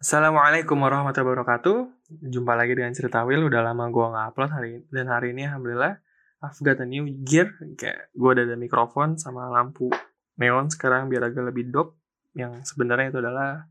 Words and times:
Assalamualaikum 0.00 0.80
warahmatullahi 0.80 1.44
wabarakatuh. 1.44 2.08
Jumpa 2.24 2.56
lagi 2.56 2.72
dengan 2.72 2.96
cerita 2.96 3.20
Will. 3.28 3.52
Udah 3.52 3.60
lama 3.60 3.84
gue 3.92 4.00
nggak 4.00 4.26
upload 4.32 4.48
hari 4.56 4.68
ini. 4.72 4.82
Dan 4.88 5.12
hari 5.12 5.36
ini 5.36 5.44
alhamdulillah 5.44 5.92
I've 6.40 6.60
got 6.64 6.80
a 6.80 6.88
new 6.88 7.04
gear. 7.20 7.52
Kayak 7.76 8.08
gue 8.16 8.30
udah 8.32 8.48
ada 8.48 8.56
mikrofon 8.56 9.20
sama 9.20 9.52
lampu 9.52 9.92
neon 10.40 10.72
sekarang 10.72 11.12
biar 11.12 11.28
agak 11.28 11.52
lebih 11.52 11.68
dope. 11.68 12.00
Yang 12.32 12.72
sebenarnya 12.72 13.12
itu 13.12 13.20
adalah 13.20 13.68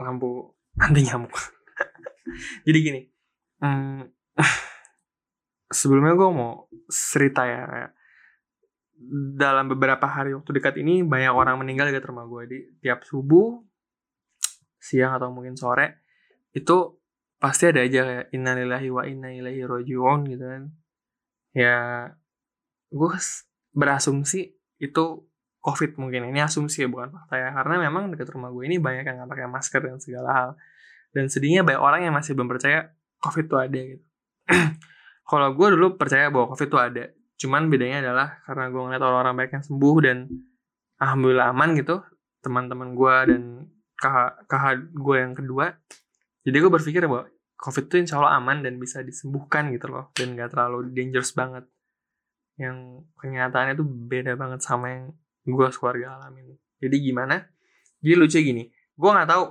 lampu 0.00 0.56
anti 0.88 1.04
nyamuk. 1.04 1.36
Jadi 2.64 2.78
gini, 2.80 3.04
hmm, 3.60 4.00
sebelumnya 5.84 6.16
gue 6.16 6.28
mau 6.32 6.72
cerita 6.88 7.44
ya 7.44 7.68
kayak 7.68 7.90
dalam 9.40 9.72
beberapa 9.72 10.04
hari 10.04 10.36
waktu 10.36 10.60
dekat 10.60 10.76
ini 10.76 11.00
banyak 11.00 11.32
orang 11.32 11.56
meninggal 11.56 11.88
di 11.88 11.96
rumah 11.96 12.28
gue 12.28 12.42
di 12.44 12.58
tiap 12.84 13.00
subuh 13.08 13.56
siang 14.76 15.16
atau 15.16 15.32
mungkin 15.32 15.56
sore 15.56 16.04
itu 16.52 17.00
pasti 17.40 17.72
ada 17.72 17.80
aja 17.80 18.00
kayak 18.04 18.26
innalillahi 18.36 18.88
wa 18.92 19.02
inna 19.08 19.32
ilaihi 19.32 19.64
rojiun 19.64 20.28
gitu 20.28 20.44
kan. 20.44 20.62
Ya 21.56 21.76
gue 22.92 23.08
berasumsi 23.72 24.52
itu 24.76 25.04
covid 25.64 25.96
mungkin. 25.96 26.28
Ini 26.28 26.44
asumsi 26.44 26.84
ya 26.84 26.88
bukan 26.92 27.16
fakta 27.16 27.40
ya. 27.40 27.48
Karena 27.56 27.88
memang 27.88 28.12
dekat 28.12 28.28
rumah 28.36 28.52
gue 28.52 28.68
ini 28.68 28.76
banyak 28.76 29.08
yang 29.08 29.24
nggak 29.24 29.30
pakai 29.32 29.46
masker 29.48 29.80
dan 29.80 29.96
segala 29.96 30.30
hal. 30.36 30.50
Dan 31.16 31.32
sedihnya 31.32 31.64
banyak 31.64 31.80
orang 31.80 32.00
yang 32.04 32.14
masih 32.14 32.36
belum 32.36 32.52
percaya 32.52 32.92
covid 33.24 33.48
itu 33.48 33.56
ada 33.56 33.80
gitu. 33.80 34.04
Kalau 35.30 35.48
gue 35.56 35.68
dulu 35.72 35.86
percaya 35.96 36.28
bahwa 36.28 36.52
covid 36.52 36.68
itu 36.68 36.78
ada 36.78 37.04
cuman 37.40 37.72
bedanya 37.72 38.04
adalah 38.04 38.44
karena 38.44 38.68
gue 38.68 38.82
ngeliat 38.84 39.02
orang-orang 39.02 39.34
baik 39.40 39.52
yang 39.56 39.64
sembuh 39.64 39.96
dan 40.04 40.28
alhamdulillah 41.00 41.46
aman 41.56 41.70
gitu 41.72 42.04
teman-teman 42.44 42.92
gue 42.92 43.16
dan 43.32 43.42
kakak 43.96 44.92
gue 44.92 45.16
yang 45.16 45.32
kedua. 45.32 45.72
Jadi 46.44 46.56
gue 46.56 46.70
berpikir 46.72 47.04
bahwa 47.04 47.28
covid 47.60 47.84
itu 47.88 47.96
insya 48.00 48.20
Allah 48.20 48.40
aman 48.40 48.64
dan 48.64 48.80
bisa 48.80 49.04
disembuhkan 49.04 49.68
gitu 49.72 49.92
loh 49.92 50.08
dan 50.16 50.36
gak 50.36 50.52
terlalu 50.52 50.92
dangerous 50.92 51.32
banget. 51.36 51.64
Yang 52.60 53.08
kenyataannya 53.20 53.74
tuh 53.76 53.88
beda 53.88 54.36
banget 54.36 54.60
sama 54.60 54.92
yang 54.92 55.04
gue 55.44 55.68
keluarga 55.72 56.20
alamin. 56.20 56.56
Jadi 56.80 56.96
gimana? 57.00 57.40
Jadi 58.00 58.14
lucu 58.16 58.38
gini 58.40 58.64
gue 59.00 59.08
nggak 59.08 59.28
tahu 59.32 59.44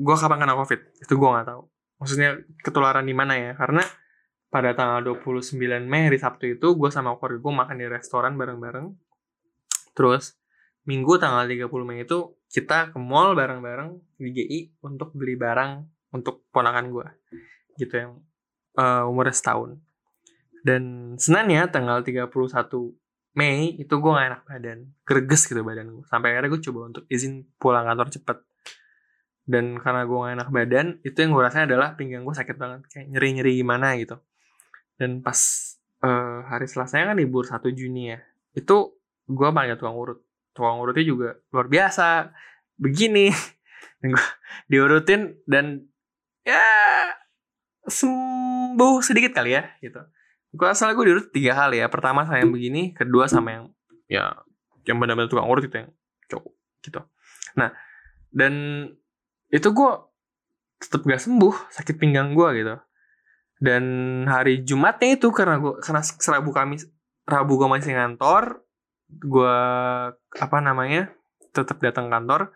gue 0.00 0.16
kapan 0.18 0.38
kena 0.42 0.54
covid 0.58 0.80
itu 0.98 1.12
gue 1.14 1.30
nggak 1.30 1.46
tahu. 1.46 1.62
Maksudnya 2.02 2.30
ketularan 2.66 3.06
di 3.06 3.14
mana 3.14 3.38
ya? 3.38 3.52
Karena 3.54 3.84
pada 4.50 4.74
tanggal 4.74 5.14
29 5.22 5.54
Mei 5.86 6.10
hari 6.10 6.18
Sabtu 6.18 6.58
itu 6.58 6.74
gue 6.74 6.90
sama 6.90 7.14
keluarga 7.16 7.38
gue 7.38 7.52
makan 7.54 7.76
di 7.78 7.86
restoran 7.86 8.34
bareng-bareng. 8.34 8.86
Terus 9.94 10.34
minggu 10.90 11.22
tanggal 11.22 11.46
30 11.46 11.70
Mei 11.86 12.02
itu 12.02 12.34
kita 12.50 12.90
ke 12.90 12.98
mall 12.98 13.38
bareng-bareng 13.38 14.18
di 14.18 14.28
GI 14.34 14.60
untuk 14.82 15.14
beli 15.14 15.38
barang 15.38 15.86
untuk 16.10 16.50
ponakan 16.50 16.90
gue 16.90 17.06
gitu 17.78 17.94
yang 17.94 18.12
uh, 18.74 19.06
umurnya 19.06 19.38
setahun. 19.38 19.78
Dan 20.66 21.14
senangnya 21.16 21.70
tanggal 21.70 22.02
31 22.02 22.26
Mei 23.38 23.78
itu 23.78 23.94
gue 23.94 24.10
gak 24.10 24.28
enak 24.34 24.42
badan. 24.50 24.78
Greges 25.06 25.46
gitu 25.46 25.62
badan 25.62 25.94
gue 25.94 26.04
sampai 26.10 26.34
akhirnya 26.34 26.50
gue 26.50 26.62
coba 26.66 26.80
untuk 26.90 27.04
izin 27.06 27.46
pulang 27.54 27.86
kantor 27.86 28.10
cepet. 28.10 28.38
Dan 29.46 29.78
karena 29.78 30.02
gue 30.10 30.18
gak 30.18 30.34
enak 30.42 30.48
badan 30.50 30.86
itu 31.06 31.14
yang 31.22 31.30
gue 31.38 31.42
rasain 31.46 31.70
adalah 31.70 31.94
pinggang 31.94 32.26
gue 32.26 32.34
sakit 32.34 32.58
banget. 32.58 32.90
Kayak 32.90 33.14
nyeri-nyeri 33.14 33.54
gimana 33.54 33.94
gitu 33.94 34.18
dan 35.00 35.24
pas 35.24 35.40
uh, 36.04 36.44
hari 36.44 36.68
Selasa 36.68 37.00
kan 37.00 37.16
libur 37.16 37.48
1 37.48 37.56
Juni 37.72 38.12
ya 38.12 38.20
itu 38.52 38.92
gue 39.24 39.48
panggil 39.48 39.80
tukang 39.80 39.96
urut. 39.96 40.20
Tukang 40.52 40.76
urutnya 40.76 41.04
juga 41.08 41.28
luar 41.54 41.66
biasa 41.72 42.34
begini. 42.76 43.32
Dan 44.00 44.16
gue 44.16 44.26
diurutin 44.72 45.36
dan 45.44 45.84
ya 46.40 46.64
sembuh 47.84 49.04
sedikit 49.04 49.36
kali 49.36 49.52
ya 49.52 49.76
gitu. 49.84 50.00
Gue 50.56 50.72
asal 50.72 50.96
gue 50.96 51.04
diurut 51.04 51.28
tiga 51.28 51.52
kali 51.52 51.84
ya. 51.84 51.86
Pertama 51.92 52.24
saya 52.24 52.40
yang 52.40 52.48
begini 52.48 52.96
kedua 52.96 53.28
sama 53.28 53.52
yang 53.52 53.64
ya 54.08 54.40
yang 54.88 54.96
benar-benar 54.96 55.28
tukang 55.28 55.44
urut 55.44 55.68
itu 55.68 55.84
yang 55.84 55.92
cowok 56.32 56.52
gitu. 56.80 57.00
Nah 57.60 57.76
dan 58.32 58.52
itu 59.52 59.68
gue 59.68 59.90
tetap 60.80 61.04
gak 61.04 61.20
sembuh 61.20 61.68
sakit 61.68 62.00
pinggang 62.00 62.32
gue 62.32 62.48
gitu 62.56 62.80
dan 63.60 63.84
hari 64.24 64.64
Jumatnya 64.64 65.20
itu 65.20 65.28
karena 65.30 65.60
gue 65.60 65.76
karena 65.84 66.00
serabu 66.00 66.50
kami 66.50 66.80
Rabu 67.28 67.60
gue 67.60 67.68
masih 67.68 67.92
ngantor 67.94 68.64
gue 69.06 69.58
apa 70.16 70.58
namanya 70.64 71.12
tetap 71.52 71.78
datang 71.78 72.08
kantor. 72.08 72.50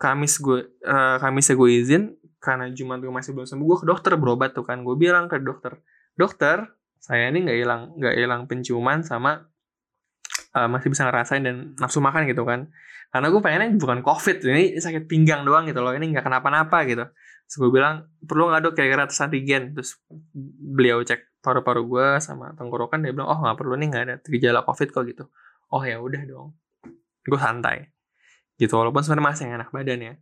Kamis 0.00 0.40
gue 0.40 0.70
uh, 0.86 1.20
Kamis 1.20 1.52
gue 1.52 1.70
izin 1.74 2.16
karena 2.40 2.72
Jumat 2.72 3.04
gue 3.04 3.12
masih 3.12 3.36
belum 3.36 3.44
sembuh 3.44 3.66
gue 3.66 3.78
ke 3.84 3.86
dokter 3.90 4.12
berobat 4.16 4.54
tuh 4.56 4.64
kan. 4.64 4.86
Gue 4.86 4.96
bilang 4.96 5.26
ke 5.26 5.42
dokter 5.42 5.82
dokter 6.14 6.70
saya 7.02 7.28
ini 7.28 7.44
nggak 7.44 7.58
hilang 7.58 7.82
nggak 7.98 8.14
hilang 8.16 8.42
penciuman 8.46 9.02
sama 9.02 9.49
uh, 10.56 10.68
masih 10.70 10.88
bisa 10.92 11.06
ngerasain 11.06 11.42
dan 11.42 11.76
nafsu 11.76 11.98
makan 12.02 12.26
gitu 12.26 12.46
kan 12.46 12.70
karena 13.10 13.26
gue 13.26 13.40
pengennya 13.42 13.74
bukan 13.74 14.06
covid 14.06 14.38
ini 14.46 14.78
sakit 14.78 15.10
pinggang 15.10 15.42
doang 15.42 15.66
gitu 15.66 15.82
loh 15.82 15.90
ini 15.90 16.14
nggak 16.14 16.22
kenapa-napa 16.22 16.86
gitu 16.86 17.04
Terus 17.50 17.66
gue 17.66 17.82
bilang, 17.82 18.06
perlu 18.22 18.46
nggak 18.46 18.62
dok 18.62 18.74
kira-kira 18.78 19.10
tes 19.10 19.18
antigen? 19.18 19.74
Terus 19.74 19.98
beliau 20.70 21.02
cek 21.02 21.42
paru-paru 21.42 21.82
gue 21.82 22.08
sama 22.22 22.54
tenggorokan, 22.54 23.02
dia 23.02 23.10
bilang, 23.10 23.26
oh 23.26 23.42
nggak 23.42 23.58
perlu 23.58 23.74
nih, 23.74 23.86
nggak 23.90 24.02
ada 24.06 24.14
gejala 24.22 24.62
covid 24.62 24.94
kok 24.94 25.02
gitu. 25.10 25.26
Oh 25.74 25.82
ya 25.82 25.98
udah 25.98 26.22
dong. 26.30 26.54
Gue 27.26 27.40
santai. 27.42 27.90
Gitu, 28.54 28.70
walaupun 28.70 29.02
sebenarnya 29.02 29.26
masih 29.34 29.44
enak 29.50 29.74
badan 29.74 29.98
ya. 29.98 30.14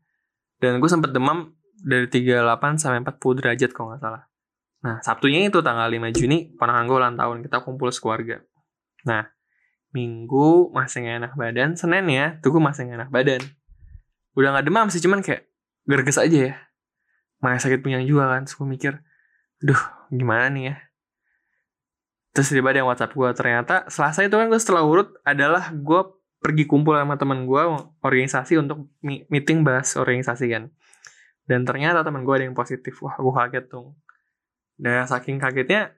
Dan 0.56 0.80
gue 0.80 0.88
sempet 0.88 1.12
demam 1.12 1.52
dari 1.76 2.08
38 2.08 2.80
sampai 2.80 3.04
40 3.04 3.38
derajat 3.44 3.70
kalau 3.76 3.92
nggak 3.92 4.00
salah. 4.08 4.24
Nah, 4.88 4.96
Sabtunya 5.04 5.52
itu 5.52 5.60
tanggal 5.60 5.84
5 5.84 6.08
Juni, 6.16 6.56
ponakan 6.56 6.88
gue 6.88 6.96
ulang 6.96 7.16
tahun, 7.20 7.36
kita 7.44 7.60
kumpul 7.60 7.92
sekeluarga. 7.92 8.40
Nah, 9.04 9.28
Minggu 9.92 10.70
masih 10.72 11.04
gak 11.04 11.16
enak 11.24 11.32
badan, 11.34 11.70
Senin 11.74 12.06
ya, 12.08 12.36
tuh 12.44 12.52
gue 12.56 12.62
masih 12.62 12.88
gak 12.88 12.98
enak 13.04 13.10
badan. 13.10 13.42
Udah 14.36 14.54
gak 14.56 14.66
demam 14.68 14.86
sih, 14.92 15.00
cuman 15.00 15.24
kayak 15.24 15.48
gerges 15.88 16.20
aja 16.20 16.38
ya. 16.52 16.54
Mana 17.40 17.56
sakit 17.56 17.80
pinggang 17.80 18.04
juga 18.04 18.28
kan 18.28 18.44
terus 18.44 18.58
gue 18.58 18.68
mikir 18.68 18.92
duh 19.62 19.80
gimana 20.12 20.52
nih 20.52 20.64
ya? 20.72 20.76
Terus 22.36 22.54
tiba 22.54 22.70
ada 22.70 22.84
yang 22.84 22.88
WhatsApp 22.90 23.14
gue 23.16 23.28
ternyata 23.34 23.88
selasa 23.88 24.22
itu 24.22 24.36
kan 24.36 24.46
gue 24.46 24.60
setelah 24.60 24.84
urut 24.84 25.16
adalah 25.24 25.72
gue 25.72 26.00
pergi 26.38 26.70
kumpul 26.70 26.94
sama 26.94 27.18
teman 27.18 27.48
gue 27.48 27.62
organisasi 28.04 28.62
untuk 28.62 28.86
meeting 29.02 29.66
bahas 29.66 29.98
organisasi 29.98 30.46
kan. 30.50 30.70
Dan 31.48 31.64
ternyata 31.64 32.04
teman 32.04 32.22
gue 32.22 32.34
ada 32.36 32.44
yang 32.46 32.54
positif. 32.54 33.00
Wah 33.02 33.16
gue 33.16 33.32
kaget 33.32 33.64
tuh 33.72 33.96
dan 34.78 35.04
saking 35.10 35.42
kagetnya 35.42 35.97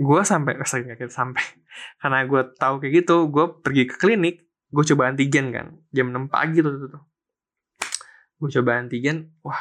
gue 0.00 0.20
sampai 0.24 0.56
saking 0.64 0.96
kaget 0.96 1.12
sampai. 1.12 1.44
Karena 2.00 2.24
gue 2.24 2.40
tahu 2.56 2.80
kayak 2.80 3.04
gitu 3.04 3.28
gue 3.28 3.44
pergi 3.60 3.84
ke 3.84 4.00
klinik 4.00 4.48
gue 4.72 4.84
coba 4.94 5.12
antigen 5.12 5.52
kan. 5.52 5.76
Jam 5.92 6.08
6 6.08 6.32
pagi 6.32 6.64
tuh 6.64 6.72
tuh, 6.80 6.90
tuh. 6.96 7.02
gue 8.40 8.48
coba 8.56 8.80
antigen 8.80 9.36
wah 9.44 9.60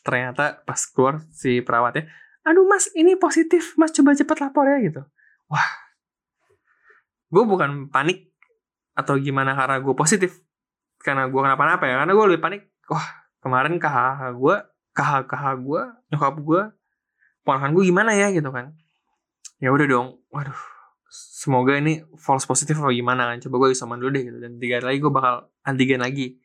ternyata 0.00 0.64
pas 0.64 0.80
keluar 0.88 1.20
si 1.36 1.60
perawatnya 1.60 2.08
aduh 2.48 2.64
mas 2.64 2.88
ini 2.96 3.20
positif. 3.20 3.76
Mas 3.76 3.92
coba 3.92 4.16
cepat 4.16 4.40
lapor 4.40 4.64
ya 4.64 4.80
gitu. 4.80 5.04
Wah. 5.52 5.68
Gue 7.28 7.44
bukan 7.44 7.92
panik 7.92 8.32
atau 8.96 9.20
gimana 9.20 9.52
karena 9.52 9.76
gue 9.84 9.92
positif. 9.92 10.40
Karena 11.04 11.28
gue 11.28 11.40
kenapa-napa 11.40 11.84
ya 11.84 12.00
karena 12.00 12.12
gue 12.16 12.24
lebih 12.32 12.40
panik. 12.40 12.62
Wah 12.88 13.20
kemarin 13.44 13.76
KHH 13.76 14.36
gue 14.36 14.56
KH 14.96 15.12
KH 15.28 15.44
gue 15.60 15.82
nyokap 16.12 16.36
gue 16.40 16.62
ponakan 17.44 17.72
gue 17.72 17.84
gimana 17.88 18.12
ya 18.12 18.28
gitu 18.32 18.52
kan 18.52 18.76
ya 19.60 19.70
udah 19.70 19.86
dong. 19.86 20.08
Waduh 20.32 20.80
semoga 21.10 21.74
ini 21.74 22.06
false 22.14 22.46
positif 22.46 22.78
atau 22.78 22.94
gimana 22.94 23.26
kan? 23.26 23.42
Coba 23.42 23.66
gue 23.66 23.74
isoman 23.74 23.98
dulu 23.98 24.14
deh 24.14 24.24
gitu. 24.30 24.38
Dan 24.38 24.62
tiga 24.62 24.78
hari 24.78 24.86
lagi 24.94 24.98
gue 25.02 25.12
bakal 25.12 25.34
antigen 25.66 26.00
lagi 26.00 26.38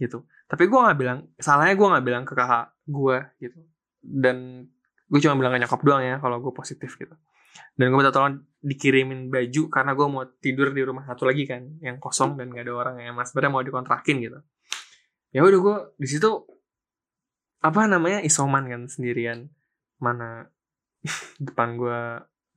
gitu. 0.00 0.24
Tapi 0.48 0.64
gue 0.64 0.78
nggak 0.80 0.98
bilang 0.98 1.28
salahnya 1.36 1.76
gue 1.76 1.88
nggak 1.92 2.04
bilang 2.08 2.24
ke 2.24 2.32
kakak 2.32 2.72
gue 2.88 3.16
gitu. 3.44 3.58
Dan 4.00 4.64
gue 5.08 5.18
cuma 5.20 5.36
bilang 5.36 5.52
ke 5.52 5.60
nyokap 5.60 5.80
doang 5.84 6.02
ya 6.02 6.16
kalau 6.18 6.40
gue 6.40 6.52
positif 6.56 6.96
gitu. 6.96 7.12
Dan 7.76 7.92
gue 7.92 7.98
minta 8.00 8.14
tolong 8.14 8.40
dikirimin 8.64 9.28
baju 9.28 9.62
karena 9.68 9.92
gue 9.92 10.06
mau 10.08 10.24
tidur 10.40 10.72
di 10.72 10.82
rumah 10.82 11.04
satu 11.04 11.28
lagi 11.28 11.44
kan 11.44 11.78
yang 11.84 12.00
kosong 12.02 12.34
dan 12.34 12.50
gak 12.50 12.66
ada 12.66 12.74
orang 12.74 12.96
yang 13.04 13.14
mas 13.14 13.30
mau 13.36 13.60
dikontrakin 13.60 14.16
gitu. 14.24 14.38
Ya 15.36 15.44
udah 15.44 15.60
gue 15.60 15.76
di 16.00 16.08
situ 16.08 16.48
apa 17.60 17.84
namanya 17.84 18.24
isoman 18.24 18.64
kan 18.72 18.82
sendirian. 18.88 19.52
Mana 20.00 20.48
depan 21.44 21.76
gue 21.76 22.00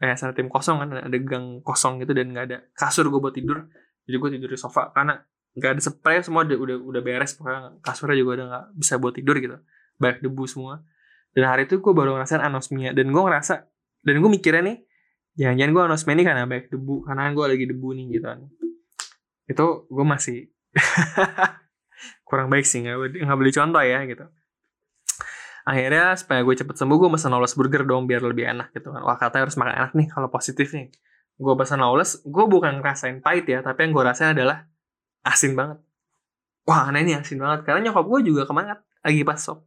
eh 0.02 0.18
sana 0.18 0.34
tim 0.34 0.50
kosong 0.50 0.82
kan 0.82 0.90
ada 0.98 1.18
gang 1.22 1.62
kosong 1.62 2.02
gitu 2.02 2.18
dan 2.18 2.34
nggak 2.34 2.46
ada 2.50 2.58
kasur 2.74 3.06
gue 3.06 3.22
buat 3.22 3.38
tidur. 3.38 3.70
Jadi 4.10 4.16
gue 4.18 4.30
tidur 4.34 4.50
di 4.50 4.58
sofa 4.58 4.90
karena 4.90 5.22
nggak 5.54 5.72
ada 5.78 5.82
spray 5.84 6.26
semua 6.26 6.42
udah 6.42 6.58
udah, 6.58 6.78
udah 6.82 7.02
beres 7.06 7.38
pokoknya 7.38 7.78
kasurnya 7.86 8.18
juga 8.18 8.32
udah 8.42 8.46
nggak 8.50 8.66
bisa 8.82 8.94
buat 8.98 9.14
tidur 9.14 9.36
gitu. 9.38 9.58
Banyak 10.02 10.26
debu 10.26 10.44
semua. 10.50 10.82
Dan 11.38 11.48
hari 11.48 11.70
itu 11.70 11.78
gue 11.78 11.94
baru 11.94 12.18
ngerasain 12.18 12.42
anosmia 12.42 12.98
dan 12.98 13.14
gue 13.14 13.22
ngerasa 13.22 13.70
dan 14.02 14.16
gue 14.18 14.32
mikirnya 14.34 14.64
nih 14.66 14.78
jangan-jangan 15.38 15.72
gue 15.72 15.84
anosmia 15.86 16.14
ini 16.18 16.24
karena 16.26 16.44
banyak 16.50 16.68
debu 16.74 16.96
karena 17.06 17.22
gue 17.30 17.46
lagi 17.46 17.66
debu 17.70 17.88
nih 17.94 18.06
gitu 18.18 18.26
kan. 18.26 18.40
Itu 19.46 19.66
gue 19.86 20.06
masih 20.10 20.50
kurang 22.28 22.50
baik 22.50 22.66
sih 22.66 22.82
nggak 22.82 23.22
nggak 23.22 23.38
beli 23.38 23.52
contoh 23.54 23.84
ya 23.86 24.02
gitu 24.10 24.26
akhirnya 25.72 26.20
supaya 26.20 26.44
gue 26.44 26.52
cepet 26.52 26.76
sembuh 26.76 26.98
gue 27.00 27.10
pesan 27.16 27.32
lawless 27.32 27.56
burger 27.56 27.88
dong 27.88 28.04
biar 28.04 28.20
lebih 28.20 28.44
enak 28.44 28.76
gitu 28.76 28.92
kan. 28.92 29.08
Wah 29.08 29.16
katanya 29.16 29.48
harus 29.48 29.56
makan 29.56 29.74
enak 29.80 29.92
nih 29.96 30.08
kalau 30.12 30.28
positif 30.28 30.76
nih. 30.76 30.92
Gue 31.40 31.54
pesan 31.56 31.80
lawless 31.80 32.20
gue 32.28 32.46
bukan 32.46 32.84
ngerasain 32.84 33.24
pahit 33.24 33.48
ya 33.48 33.64
tapi 33.64 33.88
yang 33.88 33.96
gue 33.96 34.04
rasain 34.04 34.36
adalah 34.36 34.68
asin 35.24 35.56
banget. 35.56 35.80
Wah 36.68 36.92
aneh 36.92 37.08
nih 37.08 37.24
asin 37.24 37.40
banget. 37.40 37.64
Karena 37.64 37.88
nyokap 37.88 38.04
gue 38.04 38.20
juga 38.28 38.44
kemarin 38.44 38.76
lagi 39.00 39.24
pas 39.24 39.40
sop 39.40 39.64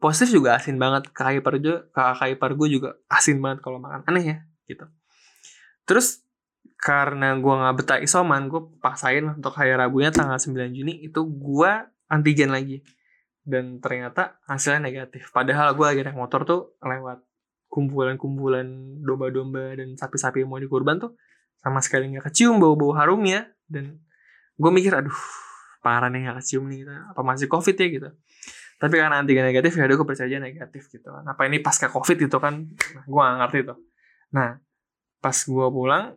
positif 0.00 0.32
juga 0.36 0.56
asin 0.56 0.76
banget 0.80 1.12
kakak 1.12 1.44
ipar 1.44 1.54
juga 1.60 1.88
kakak 1.92 2.28
ipar 2.36 2.50
gue 2.56 2.68
juga 2.68 2.90
asin 3.08 3.40
banget 3.40 3.64
kalau 3.64 3.80
makan. 3.80 4.04
Aneh 4.04 4.24
ya 4.28 4.36
gitu. 4.68 4.84
Terus 5.88 6.20
karena 6.80 7.36
gue 7.36 7.54
nggak 7.54 7.74
betah 7.80 7.98
isoman 8.00 8.48
gue 8.48 8.60
paksain 8.80 9.24
untuk 9.24 9.52
hari 9.56 9.76
rabunya 9.76 10.12
tanggal 10.12 10.40
9 10.40 10.72
Juni 10.72 11.04
itu 11.04 11.20
gue 11.20 11.72
antigen 12.08 12.52
lagi 12.52 12.80
dan 13.44 13.80
ternyata 13.80 14.38
hasilnya 14.46 14.84
negatif. 14.84 15.32
Padahal 15.32 15.72
gue 15.74 15.86
lagi 15.86 16.00
naik 16.04 16.16
motor 16.16 16.44
tuh 16.44 16.60
lewat 16.84 17.24
kumpulan-kumpulan 17.70 18.66
domba-domba 19.00 19.78
dan 19.78 19.94
sapi-sapi 19.94 20.42
yang 20.42 20.50
mau 20.50 20.58
dikorban 20.58 20.98
tuh 20.98 21.14
sama 21.62 21.78
sekali 21.78 22.10
nggak 22.10 22.32
kecium 22.32 22.58
bau-bau 22.58 22.92
harumnya. 22.96 23.48
Dan 23.64 24.00
gue 24.58 24.70
mikir 24.70 24.92
aduh 24.92 25.16
parah 25.80 26.12
nih 26.12 26.28
gak 26.28 26.44
kecium 26.44 26.68
nih 26.68 26.84
gitu. 26.84 26.92
apa 26.92 27.20
masih 27.24 27.48
covid 27.48 27.76
ya? 27.76 27.88
Gitu. 27.88 28.08
Tapi 28.80 28.94
karena 28.96 29.20
antigen 29.20 29.44
negatif 29.44 29.76
ya 29.76 29.88
gue 29.88 30.06
percaya 30.08 30.28
aja 30.28 30.38
negatif 30.40 30.88
gitu. 30.92 31.08
Kan 31.08 31.24
apa 31.24 31.42
ini 31.48 31.60
pasca 31.60 31.88
covid 31.88 32.16
itu 32.20 32.36
kan? 32.36 32.68
Nah, 32.68 33.04
gue 33.08 33.20
gak 33.20 33.38
ngerti 33.44 33.58
tuh. 33.64 33.78
Nah 34.36 34.60
pas 35.20 35.36
gue 35.36 35.66
pulang 35.68 36.16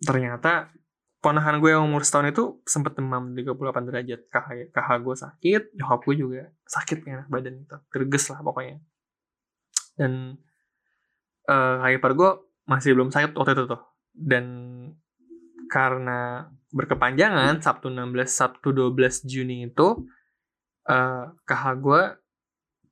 ternyata 0.00 0.72
ponakan 1.18 1.58
gue 1.58 1.74
yang 1.74 1.82
umur 1.82 2.06
setahun 2.06 2.30
itu 2.30 2.44
sempet 2.62 2.94
demam 2.94 3.34
38 3.34 3.88
derajat. 3.90 4.20
KH, 4.30 4.48
KH 4.70 4.88
gue 5.02 5.14
sakit 5.18 5.62
nyokap 5.74 6.00
gue 6.06 6.14
juga 6.14 6.42
sakit 6.66 6.98
ya 7.02 7.26
badan 7.26 7.66
itu 7.66 7.76
gerges 7.90 8.30
lah 8.30 8.40
pokoknya. 8.46 8.78
Dan 9.98 10.38
uh, 11.50 11.76
hyper 11.82 12.12
gue 12.14 12.30
masih 12.70 12.94
belum 12.94 13.10
sakit 13.10 13.34
waktu 13.34 13.52
itu 13.58 13.64
tuh. 13.66 13.82
Dan 14.14 14.46
karena 15.68 16.48
berkepanjangan 16.70 17.60
Sabtu 17.60 17.90
16 17.90 18.28
Sabtu 18.28 18.70
12 18.70 19.26
Juni 19.26 19.66
itu 19.66 20.06
uh, 20.86 21.24
KH 21.44 21.64
gue 21.82 22.02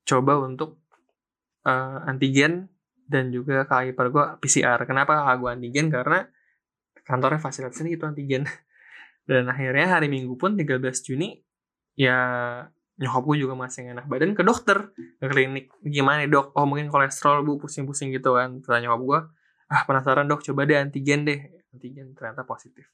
coba 0.06 0.32
untuk 0.43 0.82
uh, 1.67 2.02
antigen 2.06 2.70
dan 3.06 3.31
juga 3.31 3.62
KH 3.67 3.94
hyper 3.94 4.06
gue 4.11 4.25
PCR 4.43 4.82
kenapa 4.82 5.14
KH 5.22 5.31
gue 5.38 5.50
antigen? 5.50 5.87
Karena 5.94 6.26
kantornya 7.06 7.38
fasilitasnya 7.38 7.88
gitu 7.94 8.05
antigen. 8.05 8.44
Dan 9.26 9.50
akhirnya 9.50 9.99
hari 9.99 10.06
minggu 10.11 10.35
pun 10.38 10.55
13 10.58 10.82
Juni 11.06 11.38
ya 11.97 12.19
nyokap 12.97 13.23
gue 13.29 13.37
juga 13.44 13.55
masih 13.56 13.93
enak 13.93 14.08
badan 14.08 14.32
ke 14.32 14.43
dokter 14.43 14.91
ke 15.23 15.26
klinik. 15.26 15.73
Gimana 15.82 16.26
dok? 16.26 16.53
Oh 16.58 16.67
mungkin 16.67 16.91
kolesterol 16.91 17.47
bu 17.47 17.62
pusing-pusing 17.62 18.11
gitu 18.14 18.35
kan. 18.37 18.61
Tanya 18.62 18.91
nyokap 18.91 19.00
gue 19.03 19.20
ah 19.73 19.82
penasaran 19.87 20.26
dok. 20.26 20.43
Coba 20.47 20.67
deh 20.67 20.79
antigen 20.79 21.26
deh. 21.26 21.41
Antigen 21.75 22.14
ternyata 22.14 22.43
positif. 22.47 22.91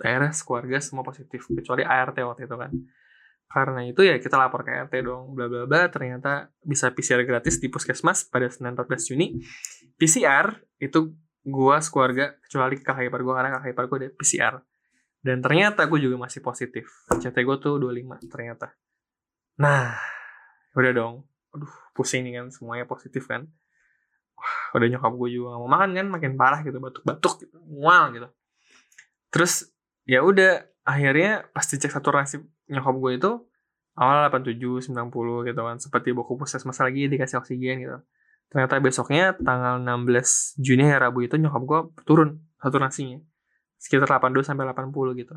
Akhirnya 0.00 0.32
keluarga 0.34 0.78
semua 0.82 1.04
positif 1.06 1.46
kecuali 1.48 1.84
ART 1.86 2.16
waktu 2.20 2.44
itu 2.44 2.56
kan. 2.56 2.70
Karena 3.46 3.86
itu 3.86 4.02
ya 4.02 4.18
kita 4.18 4.34
lapor 4.34 4.66
ke 4.66 4.74
ART 4.74 4.94
dong 4.98 5.36
bla 5.38 5.46
bla 5.46 5.68
bla. 5.70 5.86
Ternyata 5.86 6.50
bisa 6.64 6.90
PCR 6.90 7.22
gratis 7.22 7.62
di 7.62 7.70
puskesmas 7.70 8.26
pada 8.26 8.50
Senin 8.50 8.74
14 8.74 9.14
Juni. 9.14 9.38
PCR 9.94 10.58
itu 10.82 11.14
gue 11.44 11.76
sekeluarga 11.84 12.40
kecuali 12.40 12.80
kakak 12.80 13.12
ipar 13.12 13.20
gue 13.20 13.34
karena 13.36 13.50
kakak 13.52 13.70
ipar 13.76 13.84
gue 13.92 13.98
ada 14.00 14.08
PCR 14.16 14.54
dan 15.24 15.40
ternyata 15.40 15.88
gue 15.88 16.00
juga 16.00 16.20
masih 16.20 16.44
positif. 16.44 17.08
CT 17.08 17.32
gue 17.32 17.56
tuh 17.56 17.80
25 17.80 18.28
ternyata. 18.28 18.76
Nah 19.60 19.96
udah 20.76 20.92
dong. 20.92 21.14
Aduh 21.56 21.72
pusing 21.96 22.28
nih 22.28 22.40
kan 22.40 22.52
semuanya 22.52 22.84
positif 22.84 23.24
kan. 23.24 23.48
Wah, 24.36 24.76
udah 24.76 24.88
nyokap 24.90 25.12
gue 25.16 25.28
juga 25.32 25.56
gak 25.56 25.60
mau 25.64 25.70
makan 25.70 25.90
kan 25.96 26.06
makin 26.10 26.32
parah 26.36 26.60
gitu 26.60 26.76
batuk-batuk 26.76 27.48
gitu 27.48 27.56
mual 27.64 28.12
gitu. 28.12 28.28
Terus 29.32 29.72
ya 30.04 30.20
udah 30.20 30.60
akhirnya 30.84 31.48
pasti 31.56 31.80
cek 31.80 31.92
saturasi 31.92 32.44
nyokap 32.68 32.96
gue 33.00 33.12
itu 33.16 33.32
awal 33.96 34.28
87 34.28 34.92
90 34.92 35.48
gitu 35.48 35.60
kan 35.64 35.76
seperti 35.80 36.12
buku 36.12 36.36
puskesmas 36.36 36.82
lagi 36.82 37.06
dikasih 37.08 37.40
oksigen 37.40 37.80
gitu 37.80 37.98
ternyata 38.52 38.78
besoknya 38.78 39.34
tanggal 39.38 39.82
16 39.82 40.60
Juni 40.62 40.86
hari 40.86 41.00
Rabu 41.02 41.26
itu 41.26 41.36
nyokap 41.36 41.62
gue 41.64 41.80
turun 42.06 42.40
satu 42.60 42.80
nasinya. 42.80 43.20
Sekitar 43.76 44.08
82 44.08 44.46
sampai 44.46 44.64
80 44.70 45.20
gitu. 45.20 45.34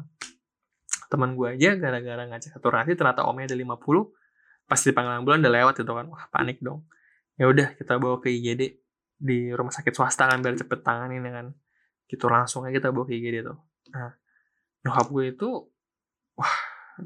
Teman 1.07 1.35
gue 1.35 1.47
aja 1.55 1.75
gara-gara 1.75 2.23
ngecek 2.27 2.59
satu 2.59 2.71
nasi 2.71 2.95
ternyata 2.95 3.27
omnya 3.27 3.51
ada 3.51 3.57
50 3.59 3.83
pas 4.67 4.79
di 4.83 4.91
panggilan 4.91 5.23
bulan 5.23 5.39
udah 5.43 5.53
lewat 5.63 5.73
gitu 5.79 5.91
kan. 5.95 6.05
Wah 6.11 6.25
panik 6.31 6.59
dong. 6.59 6.87
Ya 7.39 7.47
udah 7.47 7.75
kita 7.75 7.99
bawa 7.99 8.19
ke 8.19 8.31
IGD 8.31 8.61
di 9.17 9.49
rumah 9.55 9.71
sakit 9.73 9.93
swasta 9.95 10.29
kan 10.29 10.39
biar 10.43 10.55
cepet 10.59 10.79
tanganin 10.83 11.23
ya 11.23 11.31
kan. 11.43 11.47
Gitu 12.07 12.25
langsung 12.27 12.67
aja 12.67 12.75
kita 12.75 12.89
bawa 12.91 13.07
ke 13.07 13.13
IGD 13.15 13.43
tuh. 13.43 13.57
Nah 13.91 14.15
nyokap 14.83 15.07
gue 15.11 15.25
itu 15.35 15.49
wah 16.35 16.55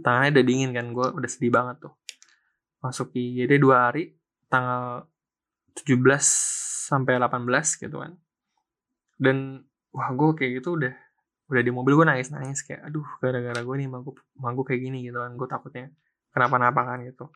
tangannya 0.02 0.38
udah 0.38 0.46
dingin 0.46 0.72
kan. 0.74 0.86
Gue 0.94 1.08
udah 1.14 1.30
sedih 1.30 1.54
banget 1.54 1.82
tuh. 1.86 1.94
Masuk 2.82 3.14
IGD 3.14 3.62
dua 3.62 3.90
hari 3.90 4.18
tanggal 4.50 5.06
17 5.76 5.98
sampai 6.92 7.18
18 7.18 7.84
gitu 7.84 7.98
kan. 8.02 8.14
Dan 9.16 9.64
wah 9.96 10.10
gue 10.12 10.30
kayak 10.36 10.52
gitu 10.62 10.76
udah 10.76 10.94
udah 11.52 11.62
di 11.62 11.72
mobil 11.72 12.00
gue 12.00 12.08
nangis 12.08 12.32
nangis 12.32 12.64
kayak 12.64 12.88
aduh 12.88 13.04
gara-gara 13.20 13.60
gue 13.60 13.76
nih 13.76 13.92
manggu 13.92 14.16
manggu 14.40 14.64
kayak 14.64 14.88
gini 14.88 15.04
gitu 15.04 15.20
kan 15.20 15.36
gue 15.36 15.48
takutnya 15.48 15.92
kenapa-napa 16.32 16.82
kan 16.84 17.00
gitu. 17.04 17.28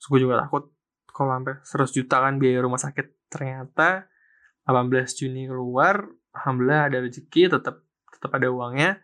Terus 0.00 0.06
gue 0.08 0.20
juga 0.24 0.40
takut 0.40 0.72
kalau 1.08 1.34
sampai 1.34 1.54
100 1.64 1.96
juta 1.96 2.16
kan 2.20 2.34
biaya 2.40 2.58
rumah 2.64 2.80
sakit. 2.80 3.28
Ternyata 3.28 4.08
18 4.64 5.18
Juni 5.20 5.48
keluar 5.48 6.04
alhamdulillah 6.32 6.92
ada 6.92 6.98
rezeki 7.04 7.52
tetap 7.52 7.84
tetap 8.12 8.30
ada 8.32 8.48
uangnya. 8.48 9.00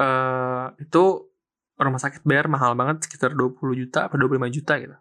Uh, 0.00 0.72
itu 0.80 1.28
rumah 1.76 2.00
sakit 2.00 2.22
bayar 2.24 2.46
mahal 2.46 2.76
banget 2.76 3.04
sekitar 3.04 3.32
20 3.32 3.56
juta 3.76 4.06
atau 4.06 4.16
25 4.16 4.56
juta 4.56 4.74
gitu 4.78 4.96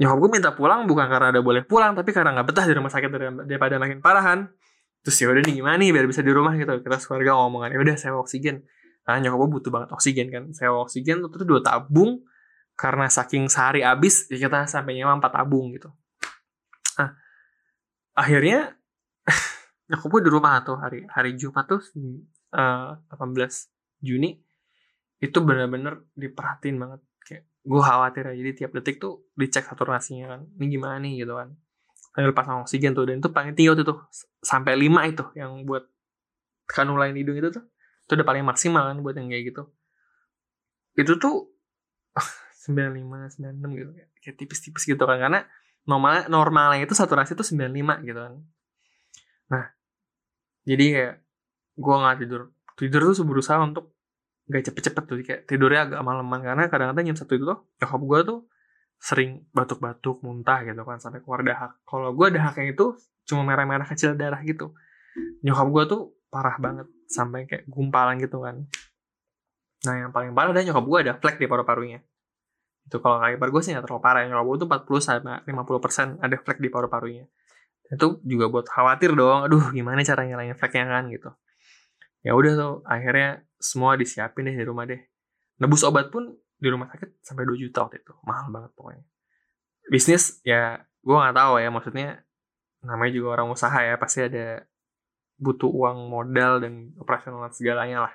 nyokap 0.00 0.16
gue 0.24 0.30
minta 0.32 0.50
pulang 0.56 0.88
bukan 0.88 1.06
karena 1.08 1.28
ada 1.34 1.40
boleh 1.44 1.62
pulang 1.68 1.92
tapi 1.92 2.10
karena 2.16 2.32
nggak 2.32 2.46
betah 2.48 2.64
di 2.64 2.74
rumah 2.74 2.92
sakit 2.92 3.08
daripada 3.44 3.76
makin 3.76 4.00
parahan. 4.00 4.48
Terus 5.02 5.16
ya 5.18 5.26
udah 5.34 5.42
nih 5.42 5.54
gimana 5.58 5.76
nih 5.82 5.90
biar 5.90 6.06
bisa 6.06 6.22
di 6.22 6.32
rumah 6.32 6.54
gitu. 6.56 6.78
Kita 6.80 6.96
keluarga 7.02 7.30
ngomongan 7.36 7.70
ya 7.74 7.78
udah 7.82 7.94
saya 7.98 8.12
oksigen. 8.16 8.62
Nah 9.04 9.18
nyokap 9.18 9.38
gue 9.38 9.48
butuh 9.58 9.70
banget 9.74 9.90
oksigen 9.92 10.26
kan. 10.32 10.44
Saya 10.54 10.70
oksigen 10.72 11.20
terus 11.26 11.44
dua 11.44 11.60
tabung 11.60 12.22
karena 12.78 13.06
saking 13.10 13.52
sehari 13.52 13.84
habis 13.84 14.30
ya 14.32 14.40
kita 14.40 14.64
sampai 14.70 14.96
nyewa 14.96 15.18
empat 15.18 15.32
tabung 15.34 15.74
gitu. 15.74 15.90
Nah 16.96 17.18
akhirnya 18.16 18.78
nyokap 19.90 20.08
gue 20.08 20.20
di 20.24 20.30
rumah 20.30 20.62
tuh 20.64 20.78
hari 20.78 21.04
hari 21.10 21.36
Jumat 21.36 21.68
tuh 21.68 21.82
uh, 22.56 22.96
eh, 22.96 23.16
18 23.18 24.02
Juni 24.02 24.34
itu 25.22 25.38
benar-benar 25.38 26.02
diperhatiin 26.18 26.76
banget 26.82 27.00
gue 27.62 27.82
khawatir 27.82 28.26
ya 28.26 28.34
jadi 28.34 28.50
tiap 28.58 28.70
detik 28.74 28.98
tuh 28.98 29.22
dicek 29.38 29.62
saturasinya 29.62 30.34
kan 30.34 30.40
ini 30.58 30.66
gimana 30.66 30.96
nih? 30.98 31.22
gitu 31.22 31.38
kan. 31.38 31.54
Sambil 32.12 32.32
pasang 32.36 32.56
oksigen 32.66 32.92
tuh 32.92 33.08
dan 33.08 33.22
itu 33.22 33.30
paling 33.30 33.54
tinggi 33.56 33.72
waktu 33.72 33.86
itu 33.86 33.94
sampai 34.42 34.74
5 34.76 35.00
itu 35.08 35.24
yang 35.38 35.62
buat 35.64 35.86
kanulain 36.66 37.14
hidung 37.14 37.38
itu 37.38 37.48
tuh 37.54 37.64
itu 38.06 38.12
udah 38.18 38.26
paling 38.26 38.44
maksimal 38.44 38.82
kan 38.90 38.98
buat 39.00 39.14
yang 39.14 39.30
kayak 39.30 39.54
gitu. 39.54 39.62
Itu 40.98 41.16
tuh 41.22 41.54
sembilan 42.66 42.92
lima 42.94 43.18
sembilan 43.30 43.54
enam 43.58 43.70
gitu 43.78 43.90
kayak 44.22 44.36
tipis-tipis 44.38 44.84
gitu 44.86 45.02
kan 45.02 45.18
karena 45.18 45.40
normal 45.86 46.30
normalnya 46.30 46.86
itu 46.86 46.94
saturasi 46.94 47.38
sembilan 47.38 47.72
lima 47.72 47.94
gitu 48.02 48.18
kan. 48.18 48.34
Nah 49.54 49.64
jadi 50.66 50.84
kayak 50.94 51.14
gue 51.78 51.94
nggak 51.94 52.16
tidur 52.26 52.42
tidur 52.76 53.00
tuh 53.14 53.26
berusaha 53.26 53.58
untuk 53.62 53.94
gak 54.50 54.62
cepet-cepet 54.70 55.04
tuh 55.06 55.16
kayak 55.22 55.42
tidurnya 55.46 55.80
agak 55.86 56.00
malaman 56.02 56.40
karena 56.42 56.62
kadang-kadang 56.66 57.14
jam 57.14 57.16
satu 57.18 57.32
itu 57.38 57.44
tuh 57.46 57.58
nyokap 57.78 58.02
gue 58.02 58.20
tuh 58.26 58.38
sering 59.02 59.42
batuk-batuk 59.50 60.22
muntah 60.22 60.62
gitu 60.62 60.82
kan 60.86 61.02
sampai 61.02 61.18
keluar 61.26 61.42
dahak. 61.42 61.74
Kalau 61.82 62.14
gue 62.14 62.26
dahaknya 62.30 62.70
itu 62.70 62.94
cuma 63.26 63.42
merah-merah 63.42 63.82
kecil 63.82 64.14
darah 64.14 64.38
gitu. 64.46 64.74
Nyokap 65.42 65.68
gue 65.74 65.84
tuh 65.90 66.02
parah 66.30 66.54
banget 66.62 66.86
sampai 67.10 67.50
kayak 67.50 67.66
gumpalan 67.66 68.22
gitu 68.22 68.38
kan. 68.46 68.62
Nah 69.82 69.94
yang 70.06 70.10
paling 70.14 70.30
parah 70.30 70.54
adalah 70.54 70.62
nyokap 70.62 70.84
gue 70.86 70.98
ada 71.02 71.12
flek 71.18 71.36
di 71.42 71.46
paru-parunya. 71.50 71.98
Itu 72.86 73.02
kalau 73.02 73.18
kayak 73.18 73.42
gue 73.42 73.62
sih 73.62 73.74
gak 73.74 73.90
terlalu 73.90 74.02
parah. 74.06 74.22
Nyokap 74.22 74.46
gue 74.46 74.56
tuh 74.62 74.68
40 74.70 75.02
sampai 75.02 75.38
50 75.50 75.82
persen 75.82 76.06
ada 76.22 76.36
flek 76.38 76.58
di 76.62 76.70
paru-parunya. 76.70 77.26
Itu 77.90 78.22
juga 78.22 78.46
buat 78.54 78.70
khawatir 78.70 79.18
dong 79.18 79.50
aduh 79.50 79.74
gimana 79.74 80.06
cara 80.06 80.22
ngilangin 80.22 80.54
fleknya 80.54 80.86
kan? 80.86 81.10
gitu. 81.10 81.30
Ya 82.22 82.38
udah 82.38 82.52
tuh 82.54 82.74
akhirnya 82.86 83.42
semua 83.62 83.94
disiapin 83.94 84.50
deh 84.50 84.56
di 84.58 84.66
rumah 84.66 84.84
deh. 84.84 84.98
Nebus 85.62 85.86
obat 85.86 86.10
pun 86.10 86.34
di 86.58 86.68
rumah 86.68 86.90
sakit 86.90 87.22
sampai 87.22 87.46
2 87.46 87.62
juta 87.62 87.86
waktu 87.86 88.02
itu. 88.02 88.12
Mahal 88.26 88.50
banget 88.50 88.70
pokoknya. 88.74 89.04
Bisnis 89.86 90.42
ya 90.42 90.82
gue 91.02 91.16
nggak 91.16 91.34
tahu 91.34 91.54
ya 91.58 91.68
maksudnya 91.70 92.08
namanya 92.82 93.12
juga 93.14 93.28
orang 93.38 93.48
usaha 93.54 93.78
ya 93.82 93.94
pasti 93.98 94.26
ada 94.26 94.66
butuh 95.38 95.70
uang 95.70 96.10
modal 96.10 96.62
dan 96.62 96.94
operasional 96.98 97.46
segalanya 97.54 98.10
lah. 98.10 98.12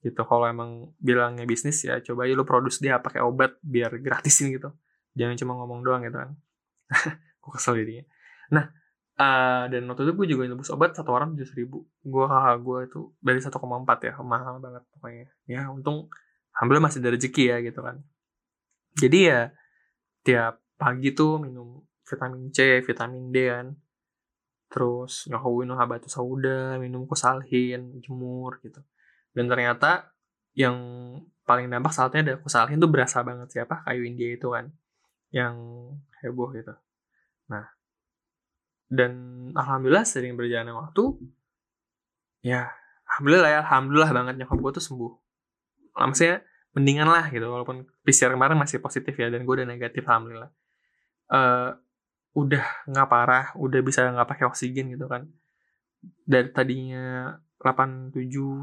Gitu 0.00 0.20
kalau 0.24 0.48
emang 0.48 0.92
bilangnya 1.00 1.44
bisnis 1.44 1.84
ya 1.84 2.00
coba 2.00 2.24
aja 2.24 2.32
lu 2.36 2.44
produce 2.48 2.80
dia 2.80 2.96
pakai 3.00 3.20
obat 3.20 3.56
biar 3.60 3.92
gratisin 4.00 4.52
gitu. 4.52 4.72
Jangan 5.12 5.36
cuma 5.36 5.52
ngomong 5.60 5.80
doang 5.84 6.02
gitu 6.04 6.16
kan. 6.16 6.30
Gue 7.42 7.50
kesel 7.56 7.84
jadinya. 7.84 8.04
Nah 8.52 8.64
uh, 9.18 9.64
dan 9.66 9.82
waktu 9.90 10.02
itu 10.06 10.12
gue 10.14 10.26
juga 10.30 10.42
nebus 10.46 10.70
obat 10.70 10.94
satu 10.94 11.10
orang 11.10 11.34
tujuh 11.34 11.54
ribu. 11.58 11.84
Gue 12.06 12.24
kakak 12.24 12.58
gue 12.62 12.78
itu 12.86 13.00
dari 13.18 13.40
1,4 13.42 14.06
ya 14.06 14.12
mahal 14.22 14.54
banget 14.62 14.82
pokoknya. 14.94 15.26
Ya 15.50 15.60
untung 15.68 16.08
alhamdulillah 16.54 16.86
masih 16.88 17.02
ada 17.02 17.10
rezeki 17.18 17.44
ya 17.50 17.56
gitu 17.60 17.80
kan. 17.82 17.96
Jadi 18.98 19.18
ya 19.28 19.40
tiap 20.22 20.62
pagi 20.78 21.12
tuh 21.12 21.42
minum 21.42 21.82
vitamin 22.06 22.54
C 22.54 22.80
vitamin 22.80 23.34
D 23.34 23.36
kan. 23.50 23.66
Terus 24.68 25.26
nyohowin 25.28 25.72
habatus 25.74 26.14
sauda 26.14 26.78
minum 26.78 27.04
kusalhin 27.04 27.98
jemur 28.00 28.62
gitu. 28.62 28.80
Dan 29.34 29.50
ternyata 29.50 30.14
yang 30.56 30.76
paling 31.46 31.70
dampak 31.70 31.94
saatnya 31.94 32.20
ada 32.20 32.34
kusalhin 32.42 32.82
tuh 32.82 32.90
berasa 32.90 33.22
banget 33.22 33.48
siapa? 33.54 33.86
Kayu 33.86 34.04
India 34.04 34.28
itu 34.34 34.52
kan 34.52 34.68
yang 35.32 35.56
heboh 36.20 36.52
gitu. 36.52 36.74
Nah 37.48 37.77
dan 38.88 39.12
alhamdulillah 39.52 40.08
sering 40.08 40.32
berjalan 40.32 40.72
waktu 40.72 41.20
ya 42.40 42.72
alhamdulillah 43.04 43.50
ya 43.52 43.58
alhamdulillah 43.64 44.10
banget 44.12 44.34
nyokap 44.40 44.58
gue 44.58 44.72
tuh 44.80 44.84
sembuh. 44.84 45.12
Maksudnya 45.98 46.40
mendingan 46.76 47.08
lah 47.08 47.28
gitu 47.28 47.44
walaupun 47.48 47.84
PCR 48.04 48.32
kemarin 48.32 48.56
masih 48.56 48.78
positif 48.80 49.12
ya 49.16 49.28
dan 49.28 49.44
gue 49.44 49.54
udah 49.54 49.68
negatif 49.68 50.04
alhamdulillah. 50.08 50.52
Uh, 51.28 51.76
udah 52.36 52.64
nggak 52.88 53.08
parah 53.10 53.46
udah 53.58 53.80
bisa 53.84 54.08
nggak 54.08 54.28
pakai 54.28 54.44
oksigen 54.48 54.92
gitu 54.94 55.04
kan. 55.04 55.28
Dari 56.24 56.48
tadinya 56.54 57.34
87 57.58 58.14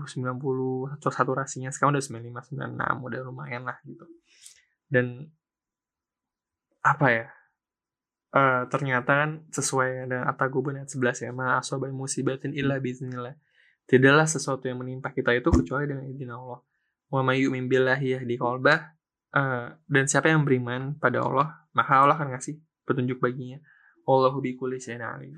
90 0.07 0.95
atau 0.95 1.09
saturasinya 1.11 1.69
sekarang 1.69 1.99
udah 1.99 2.05
95 2.05 2.55
96 2.55 3.07
udah 3.11 3.19
lumayan 3.27 3.67
lah 3.67 3.77
gitu. 3.83 4.07
Dan 4.87 5.27
apa 6.85 7.07
ya 7.11 7.27
uh, 8.35 8.67
ternyata 8.67 9.11
kan 9.25 9.31
sesuai 9.49 10.11
dengan 10.11 10.27
At-Taghabun 10.27 10.83
ayat 10.83 10.91
11 10.91 11.25
ya 11.25 11.31
ma 11.31 11.57
asobai 11.57 11.95
musibatin 11.95 12.51
illa 12.51 12.77
biznillah 12.83 13.39
tidaklah 13.87 14.27
sesuatu 14.27 14.67
yang 14.67 14.83
menimpa 14.83 15.15
kita 15.15 15.31
itu 15.31 15.49
kecuali 15.49 15.87
dengan 15.87 16.05
izin 16.09 16.31
Allah. 16.33 16.59
Wa 17.07 17.21
may 17.21 17.39
yu'min 17.39 17.71
billahi 17.71 18.19
yahdi 18.19 18.35
qalbah 18.35 18.91
uh, 19.31 19.77
dan 19.87 20.03
siapa 20.09 20.27
yang 20.27 20.43
beriman 20.43 20.97
pada 20.99 21.23
Allah 21.23 21.63
maka 21.71 22.03
Allah 22.03 22.17
akan 22.19 22.35
ngasih 22.35 22.59
petunjuk 22.83 23.23
baginya. 23.23 23.61
Allahu 24.05 24.37
bikulli 24.43 24.77
syai'in 24.77 25.01
alim. 25.01 25.33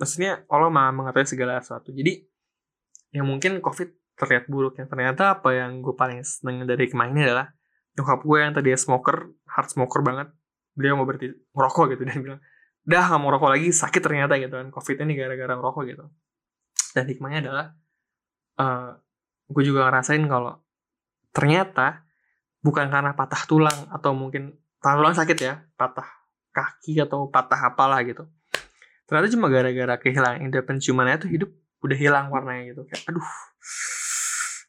Maksudnya 0.00 0.42
Allah 0.50 0.72
maha 0.72 0.90
mengetahui 0.90 1.28
segala 1.28 1.62
sesuatu. 1.62 1.94
Jadi 1.94 2.26
yang 3.14 3.26
mungkin 3.26 3.62
covid 3.62 3.90
terlihat 4.18 4.50
buruk 4.50 4.78
ya. 4.78 4.86
Ternyata 4.86 5.38
apa 5.38 5.54
yang 5.54 5.82
gue 5.82 5.94
paling 5.94 6.22
seneng 6.26 6.66
dari 6.66 6.90
kemarin 6.90 7.14
ini 7.14 7.22
adalah 7.30 7.54
nyokap 7.94 8.20
gue 8.22 8.38
yang 8.38 8.52
tadi 8.54 8.70
smoker 8.74 9.30
hard 9.50 9.68
smoker 9.70 10.00
banget 10.02 10.28
dia 10.80 10.96
mau 10.96 11.04
berhenti 11.04 11.30
ngerokok 11.52 11.84
gitu. 11.96 12.02
Dan 12.08 12.18
bilang 12.24 12.40
dah 12.80 13.04
gak 13.12 13.20
mau 13.20 13.30
rokok 13.30 13.50
lagi 13.54 13.68
sakit 13.70 14.02
ternyata 14.02 14.40
gitu 14.40 14.56
kan. 14.56 14.68
Covid 14.72 14.96
ini 15.04 15.12
gara-gara 15.14 15.52
ngerokok 15.54 15.82
gitu. 15.86 16.04
Dan 16.96 17.04
hikmahnya 17.06 17.38
adalah 17.46 17.66
uh, 18.58 18.90
gue 19.50 19.62
juga 19.62 19.86
ngerasain 19.86 20.24
kalau 20.26 20.58
ternyata 21.30 22.02
bukan 22.60 22.90
karena 22.90 23.14
patah 23.14 23.42
tulang 23.46 23.78
atau 23.94 24.12
mungkin 24.12 24.58
patah 24.82 24.96
tulang 24.98 25.14
sakit 25.14 25.38
ya 25.38 25.54
patah 25.78 26.06
kaki 26.50 26.98
atau 26.98 27.30
patah 27.30 27.70
apalah 27.70 28.02
gitu. 28.02 28.26
Ternyata 29.06 29.26
cuma 29.34 29.46
gara-gara 29.50 29.94
kehilangan 29.98 30.38
indera 30.42 30.66
penciumannya 30.66 31.26
tuh 31.26 31.30
hidup 31.30 31.50
udah 31.82 31.98
hilang 31.98 32.26
warnanya 32.30 32.74
gitu. 32.74 32.82
Kayak 32.90 33.02
aduh 33.10 33.28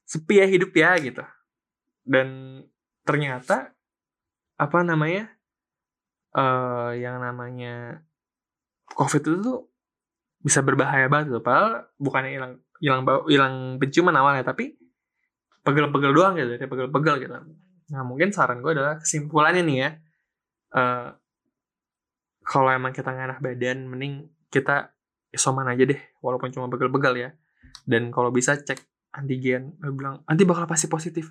sepi 0.05 0.41
ya 0.41 0.45
hidup 0.49 0.71
ya 0.73 0.91
gitu. 1.01 1.23
Dan 2.05 2.27
ternyata 3.05 3.73
apa 4.57 4.79
namanya 4.85 5.29
uh, 6.35 6.91
yang 6.95 7.19
namanya 7.19 8.03
covid 8.91 9.23
itu 9.23 9.39
tuh 9.39 9.59
bisa 10.41 10.65
berbahaya 10.65 11.05
banget 11.07 11.37
tuh 11.37 11.43
padahal 11.43 11.85
bukannya 12.01 12.31
hilang 12.33 12.53
hilang 12.81 13.01
hilang 13.29 13.55
penciuman 13.77 14.15
awalnya 14.17 14.41
tapi 14.41 14.73
pegel-pegel 15.61 16.11
doang 16.11 16.33
gitu 16.33 16.57
kayak 16.57 16.71
pegel-pegel 16.71 17.15
gitu. 17.21 17.33
Nah 17.93 18.01
mungkin 18.01 18.33
saran 18.33 18.65
gue 18.65 18.73
adalah 18.73 18.97
kesimpulannya 18.97 19.61
nih 19.61 19.77
ya 19.77 19.89
uh, 20.73 21.07
kalau 22.41 22.69
emang 22.73 22.89
kita 22.89 23.13
nganah 23.13 23.37
badan 23.37 23.85
mending 23.85 24.25
kita 24.49 24.89
isoman 25.29 25.69
aja 25.69 25.85
deh 25.85 26.01
walaupun 26.25 26.49
cuma 26.49 26.65
begal-begal 26.67 27.13
ya. 27.15 27.29
Dan 27.85 28.09
kalau 28.09 28.33
bisa 28.33 28.57
cek 28.57 28.81
antigen 29.13 29.77
gue 29.77 29.93
bilang 29.93 30.25
nanti 30.25 30.41
bakal 30.49 30.65
pasti 30.65 30.89
positif. 30.89 31.29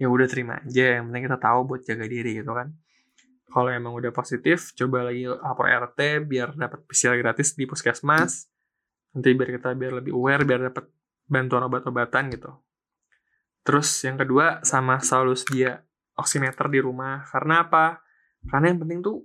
Ya 0.00 0.08
udah 0.08 0.24
terima 0.24 0.62
aja 0.64 1.02
yang 1.02 1.12
penting 1.12 1.28
kita 1.28 1.38
tahu 1.42 1.68
buat 1.68 1.84
jaga 1.84 2.06
diri 2.08 2.40
gitu 2.40 2.54
kan 2.56 2.72
kalau 3.48 3.72
emang 3.72 3.96
udah 3.96 4.12
positif 4.12 4.76
coba 4.76 5.08
lagi 5.08 5.24
lapor 5.24 5.66
RT 5.72 6.28
biar 6.28 6.52
dapat 6.52 6.84
PCR 6.84 7.16
gratis 7.16 7.56
di 7.56 7.64
puskesmas. 7.64 8.44
Nanti 9.16 9.32
biar 9.32 9.50
kita 9.56 9.72
biar 9.72 9.92
lebih 10.04 10.12
aware 10.12 10.44
biar 10.44 10.68
dapat 10.68 10.84
bantuan 11.24 11.64
obat-obatan 11.64 12.28
gitu. 12.28 12.52
Terus 13.64 13.88
yang 14.04 14.20
kedua 14.20 14.60
sama 14.68 15.00
selalu 15.00 15.32
sedia 15.32 15.80
oximeter 16.20 16.68
di 16.68 16.80
rumah. 16.84 17.24
Karena 17.24 17.64
apa? 17.64 18.04
Karena 18.44 18.68
yang 18.68 18.84
penting 18.84 19.00
tuh 19.00 19.24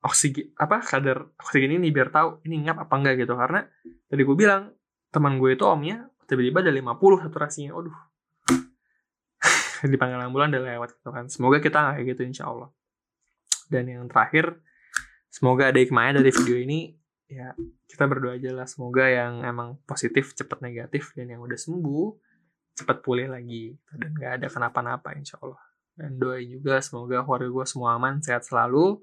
oksigen 0.00 0.56
apa 0.56 0.80
kadar 0.80 1.28
oksigen 1.36 1.76
ini 1.76 1.92
biar 1.92 2.08
tahu 2.08 2.40
ini 2.48 2.64
ngap 2.64 2.88
apa 2.88 2.94
enggak 2.96 3.14
gitu. 3.28 3.36
Karena 3.36 3.60
tadi 4.08 4.22
gue 4.24 4.36
bilang 4.36 4.72
teman 5.12 5.36
gue 5.36 5.52
itu 5.52 5.68
omnya 5.68 6.08
tiba-tiba 6.24 6.64
ada 6.64 6.72
50 6.72 7.28
saturasinya. 7.28 7.76
Aduh 7.76 7.98
dipanggil 9.92 10.16
ambulan 10.16 10.48
udah 10.48 10.64
lewat 10.64 10.96
gitu 10.96 11.12
kan. 11.12 11.28
Semoga 11.28 11.60
kita 11.60 11.76
nggak 11.76 11.94
kayak 12.00 12.08
gitu 12.16 12.22
insya 12.24 12.48
Allah 12.48 12.72
dan 13.70 13.86
yang 13.86 14.04
terakhir 14.10 14.58
semoga 15.30 15.70
ada 15.70 15.78
hikmahnya 15.78 16.20
dari 16.20 16.30
video 16.34 16.56
ini 16.58 16.80
ya 17.30 17.54
kita 17.86 18.04
berdoa 18.10 18.34
aja 18.34 18.50
lah 18.50 18.66
semoga 18.66 19.06
yang 19.06 19.46
emang 19.46 19.78
positif 19.86 20.34
cepat 20.34 20.58
negatif 20.60 21.14
dan 21.14 21.30
yang 21.30 21.40
udah 21.40 21.56
sembuh 21.56 22.06
cepat 22.74 23.06
pulih 23.06 23.30
lagi 23.30 23.78
dan 23.94 24.10
nggak 24.18 24.32
ada 24.42 24.46
kenapa-napa 24.50 25.14
insya 25.14 25.38
Allah 25.38 25.62
dan 25.94 26.18
doain 26.18 26.50
juga 26.50 26.82
semoga 26.82 27.22
keluarga 27.22 27.48
gue 27.48 27.66
semua 27.70 27.94
aman 27.94 28.18
sehat 28.18 28.42
selalu 28.42 28.98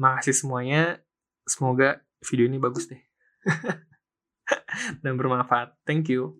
Makasih 0.00 0.34
semuanya. 0.36 0.98
Semoga 1.44 2.00
video 2.26 2.48
ini 2.48 2.56
bagus 2.56 2.88
deh. 2.88 3.02
Dan 5.02 5.18
bermanfaat. 5.18 5.76
Thank 5.84 6.10
you. 6.10 6.38